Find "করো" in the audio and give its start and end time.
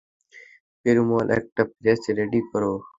2.51-2.73